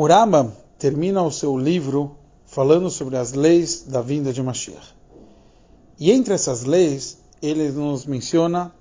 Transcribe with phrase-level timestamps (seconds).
[0.00, 4.94] O Rambam termina o seu livro falando sobre as leis da vinda de Mashiach.
[5.98, 8.72] E entre essas leis, ele nos menciona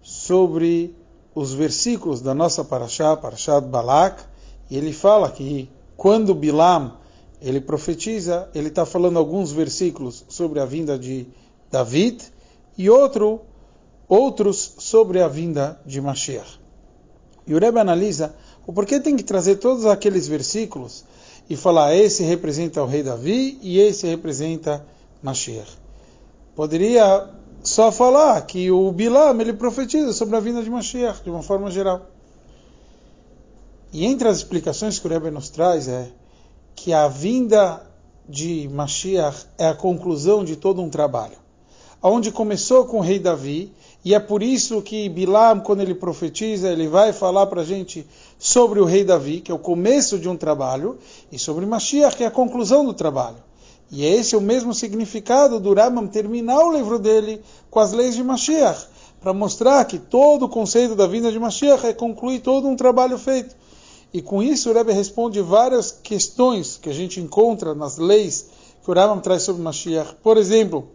[0.00, 0.96] sobre
[1.34, 4.24] os versículos da nossa Parashá, Parashat Balak,
[4.70, 6.96] e ele fala que quando Bilam
[7.38, 11.26] ele profetiza, ele está falando alguns versículos sobre a vinda de
[11.70, 12.24] David
[12.78, 13.42] e outro,
[14.08, 16.58] outros sobre a vinda de Mashiach.
[17.46, 18.34] E o Rebbe analisa
[18.66, 21.04] o porquê tem que trazer todos aqueles versículos
[21.48, 24.84] e falar esse representa o rei Davi e esse representa
[25.22, 25.78] Mashiach.
[26.54, 27.28] Poderia
[27.62, 31.70] só falar que o Bilam ele profetiza sobre a vinda de Mashiach de uma forma
[31.70, 32.06] geral.
[33.92, 36.10] E entre as explicações que o Rebbe nos traz é
[36.74, 37.82] que a vinda
[38.28, 41.36] de Mashiach é a conclusão de todo um trabalho.
[42.02, 43.72] Onde começou com o rei Davi,
[44.04, 48.06] e é por isso que Bilam, quando ele profetiza, ele vai falar para a gente
[48.38, 50.98] sobre o rei Davi, que é o começo de um trabalho,
[51.32, 53.38] e sobre Mashiach, que é a conclusão do trabalho.
[53.90, 58.14] E é esse o mesmo significado do Rambam terminar o livro dele com as leis
[58.14, 58.88] de Mashiach,
[59.22, 63.16] para mostrar que todo o conceito da vinda de Mashiach é concluir todo um trabalho
[63.16, 63.56] feito.
[64.12, 68.50] E com isso o Rebbe responde várias questões que a gente encontra nas leis
[68.84, 70.16] que o Rambam traz sobre Mashiach.
[70.22, 70.88] Por exemplo,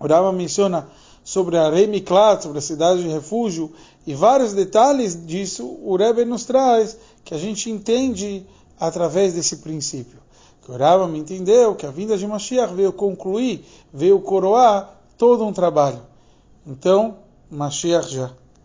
[0.00, 0.88] o Rambam menciona
[1.28, 3.70] sobre a Remiklat, sobre a cidade de refúgio,
[4.06, 8.46] e vários detalhes disso o Rebbe nos traz, que a gente entende
[8.80, 10.18] através desse princípio.
[10.62, 13.62] Que o Rambam entendeu que a vinda de Mashiach veio concluir,
[13.92, 16.00] veio coroar todo um trabalho.
[16.66, 17.18] Então,
[17.50, 18.30] Mashiach já.